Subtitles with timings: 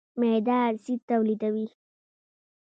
[0.19, 1.67] معده اسید تولیدوي.